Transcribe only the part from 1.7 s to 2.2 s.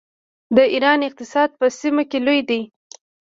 سیمه کې